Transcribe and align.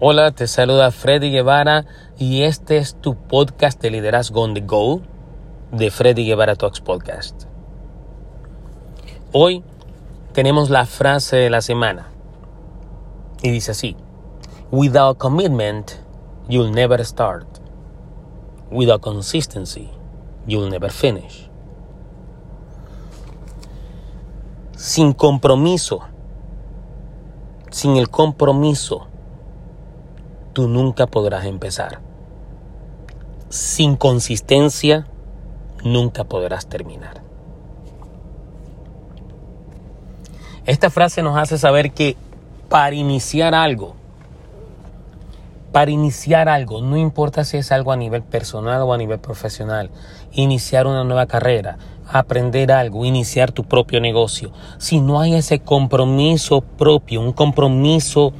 Hola, 0.00 0.32
te 0.32 0.48
saluda 0.48 0.90
Freddy 0.90 1.30
Guevara 1.30 1.86
y 2.18 2.42
este 2.42 2.78
es 2.78 2.96
tu 2.96 3.14
podcast 3.14 3.80
de 3.80 3.92
liderazgo 3.92 4.42
on 4.42 4.52
the 4.52 4.60
go 4.60 5.00
de 5.70 5.88
Freddy 5.92 6.26
Guevara 6.26 6.56
Talks 6.56 6.80
Podcast. 6.80 7.44
Hoy 9.32 9.62
tenemos 10.32 10.68
la 10.68 10.84
frase 10.86 11.36
de 11.36 11.48
la 11.48 11.60
semana 11.60 12.08
y 13.40 13.52
dice 13.52 13.70
así: 13.70 13.96
Without 14.72 15.16
commitment, 15.16 15.92
you'll 16.48 16.72
never 16.72 17.04
start. 17.04 17.46
Without 18.72 19.00
consistency, 19.00 19.90
you'll 20.44 20.70
never 20.70 20.90
finish. 20.90 21.48
Sin 24.72 25.12
compromiso, 25.12 26.00
sin 27.70 27.96
el 27.96 28.10
compromiso, 28.10 29.06
tú 30.54 30.68
nunca 30.68 31.06
podrás 31.06 31.44
empezar. 31.44 32.00
Sin 33.50 33.96
consistencia, 33.96 35.06
nunca 35.84 36.24
podrás 36.24 36.66
terminar. 36.66 37.22
Esta 40.64 40.88
frase 40.88 41.22
nos 41.22 41.36
hace 41.36 41.58
saber 41.58 41.92
que 41.92 42.16
para 42.70 42.96
iniciar 42.96 43.54
algo, 43.54 43.94
para 45.72 45.90
iniciar 45.90 46.48
algo, 46.48 46.80
no 46.80 46.96
importa 46.96 47.44
si 47.44 47.58
es 47.58 47.70
algo 47.70 47.92
a 47.92 47.96
nivel 47.96 48.22
personal 48.22 48.80
o 48.82 48.94
a 48.94 48.96
nivel 48.96 49.18
profesional, 49.18 49.90
iniciar 50.32 50.86
una 50.86 51.04
nueva 51.04 51.26
carrera, 51.26 51.76
aprender 52.10 52.72
algo, 52.72 53.04
iniciar 53.04 53.52
tu 53.52 53.64
propio 53.64 54.00
negocio, 54.00 54.52
si 54.78 55.00
no 55.00 55.20
hay 55.20 55.34
ese 55.34 55.58
compromiso 55.58 56.60
propio, 56.62 57.20
un 57.20 57.32
compromiso 57.32 58.32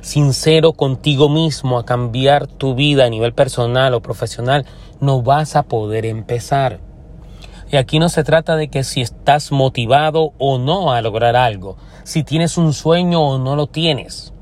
sincero 0.00 0.72
contigo 0.72 1.28
mismo 1.28 1.78
a 1.78 1.84
cambiar 1.84 2.46
tu 2.46 2.74
vida 2.74 3.04
a 3.04 3.10
nivel 3.10 3.32
personal 3.32 3.94
o 3.94 4.00
profesional, 4.00 4.66
no 5.00 5.22
vas 5.22 5.56
a 5.56 5.62
poder 5.62 6.06
empezar. 6.06 6.80
Y 7.70 7.76
aquí 7.76 7.98
no 7.98 8.08
se 8.08 8.24
trata 8.24 8.56
de 8.56 8.68
que 8.68 8.82
si 8.82 9.00
estás 9.00 9.52
motivado 9.52 10.32
o 10.38 10.58
no 10.58 10.92
a 10.92 11.00
lograr 11.02 11.36
algo, 11.36 11.76
si 12.02 12.24
tienes 12.24 12.58
un 12.58 12.72
sueño 12.72 13.22
o 13.22 13.38
no 13.38 13.54
lo 13.54 13.68
tienes. 13.68 14.32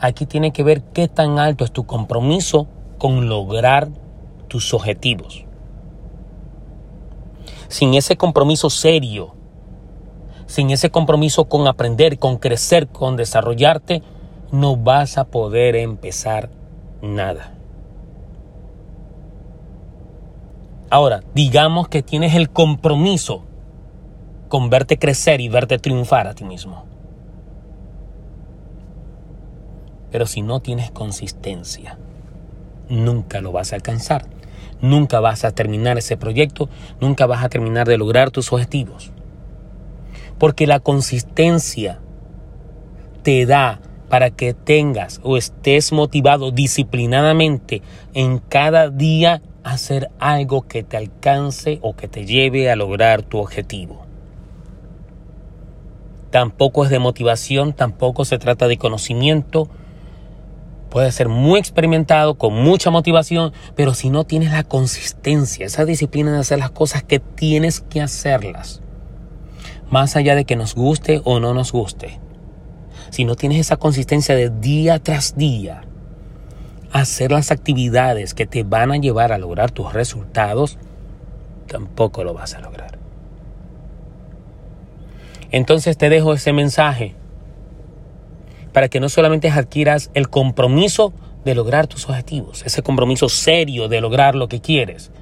Aquí 0.00 0.26
tiene 0.26 0.52
que 0.52 0.62
ver 0.62 0.82
qué 0.82 1.08
tan 1.08 1.38
alto 1.38 1.64
es 1.64 1.72
tu 1.72 1.84
compromiso 1.84 2.66
con 2.98 3.28
lograr 3.28 3.88
tus 4.48 4.72
objetivos. 4.72 5.44
Sin 7.68 7.94
ese 7.94 8.16
compromiso 8.16 8.70
serio, 8.70 9.34
sin 10.46 10.70
ese 10.70 10.90
compromiso 10.90 11.46
con 11.46 11.66
aprender, 11.66 12.18
con 12.18 12.38
crecer, 12.38 12.88
con 12.88 13.16
desarrollarte, 13.16 14.02
no 14.52 14.76
vas 14.76 15.18
a 15.18 15.24
poder 15.24 15.76
empezar 15.76 16.50
nada. 17.02 17.52
Ahora, 20.88 21.22
digamos 21.34 21.88
que 21.88 22.02
tienes 22.02 22.34
el 22.34 22.50
compromiso 22.50 23.42
con 24.48 24.70
verte 24.70 24.98
crecer 24.98 25.40
y 25.40 25.48
verte 25.48 25.78
triunfar 25.78 26.28
a 26.28 26.34
ti 26.34 26.44
mismo. 26.44 26.84
Pero 30.10 30.26
si 30.26 30.42
no 30.42 30.60
tienes 30.60 30.90
consistencia, 30.92 31.98
nunca 32.88 33.40
lo 33.40 33.52
vas 33.52 33.72
a 33.72 33.76
alcanzar. 33.76 34.26
Nunca 34.80 35.20
vas 35.20 35.44
a 35.44 35.52
terminar 35.52 35.96
ese 35.98 36.16
proyecto, 36.16 36.68
nunca 37.00 37.26
vas 37.26 37.42
a 37.42 37.48
terminar 37.48 37.88
de 37.88 37.96
lograr 37.96 38.30
tus 38.30 38.52
objetivos. 38.52 39.10
Porque 40.38 40.66
la 40.66 40.80
consistencia 40.80 41.98
te 43.22 43.46
da 43.46 43.80
para 44.08 44.30
que 44.30 44.54
tengas 44.54 45.20
o 45.22 45.36
estés 45.36 45.92
motivado 45.92 46.50
disciplinadamente 46.50 47.82
en 48.14 48.38
cada 48.38 48.88
día 48.88 49.42
hacer 49.64 50.10
algo 50.20 50.62
que 50.62 50.84
te 50.84 50.96
alcance 50.96 51.80
o 51.82 51.96
que 51.96 52.06
te 52.06 52.24
lleve 52.24 52.70
a 52.70 52.76
lograr 52.76 53.22
tu 53.22 53.38
objetivo. 53.38 54.06
Tampoco 56.30 56.84
es 56.84 56.90
de 56.90 56.98
motivación, 56.98 57.72
tampoco 57.72 58.24
se 58.24 58.38
trata 58.38 58.68
de 58.68 58.76
conocimiento. 58.76 59.68
Puede 60.90 61.10
ser 61.10 61.28
muy 61.28 61.58
experimentado, 61.58 62.36
con 62.36 62.54
mucha 62.54 62.90
motivación, 62.90 63.52
pero 63.74 63.92
si 63.92 64.08
no 64.10 64.24
tienes 64.24 64.52
la 64.52 64.62
consistencia, 64.62 65.66
esa 65.66 65.84
disciplina 65.84 66.32
de 66.32 66.38
hacer 66.38 66.58
las 66.58 66.70
cosas 66.70 67.02
que 67.02 67.18
tienes 67.18 67.80
que 67.80 68.00
hacerlas, 68.00 68.82
más 69.90 70.14
allá 70.14 70.34
de 70.34 70.44
que 70.44 70.56
nos 70.56 70.74
guste 70.74 71.20
o 71.24 71.40
no 71.40 71.54
nos 71.54 71.72
guste, 71.72 72.20
si 73.10 73.24
no 73.24 73.34
tienes 73.34 73.60
esa 73.60 73.76
consistencia 73.76 74.34
de 74.34 74.50
día 74.50 74.98
tras 74.98 75.36
día, 75.36 75.82
hacer 76.92 77.32
las 77.32 77.50
actividades 77.50 78.34
que 78.34 78.46
te 78.46 78.62
van 78.62 78.92
a 78.92 78.96
llevar 78.96 79.32
a 79.32 79.38
lograr 79.38 79.70
tus 79.70 79.92
resultados, 79.92 80.78
tampoco 81.66 82.24
lo 82.24 82.34
vas 82.34 82.54
a 82.54 82.60
lograr. 82.60 82.98
Entonces 85.50 85.96
te 85.96 86.08
dejo 86.08 86.32
ese 86.32 86.52
mensaje 86.52 87.14
para 88.72 88.88
que 88.88 89.00
no 89.00 89.08
solamente 89.08 89.48
adquieras 89.48 90.10
el 90.14 90.28
compromiso 90.28 91.12
de 91.44 91.54
lograr 91.54 91.86
tus 91.86 92.08
objetivos, 92.08 92.62
ese 92.66 92.82
compromiso 92.82 93.28
serio 93.28 93.88
de 93.88 94.00
lograr 94.00 94.34
lo 94.34 94.48
que 94.48 94.60
quieres, 94.60 95.12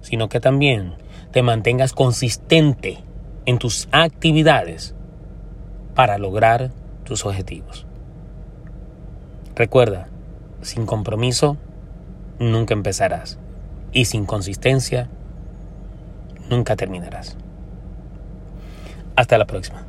sino 0.00 0.28
que 0.28 0.40
también 0.40 0.94
te 1.30 1.42
mantengas 1.42 1.92
consistente 1.92 2.98
en 3.46 3.58
tus 3.58 3.88
actividades 3.92 4.94
para 5.94 6.18
lograr 6.18 6.72
tus 7.04 7.24
objetivos. 7.24 7.86
Recuerda, 9.54 10.08
sin 10.62 10.86
compromiso 10.86 11.56
nunca 12.38 12.74
empezarás 12.74 13.38
y 13.92 14.06
sin 14.06 14.26
consistencia 14.26 15.08
nunca 16.50 16.76
terminarás. 16.76 17.36
Hasta 19.16 19.38
la 19.38 19.46
próxima. 19.46 19.86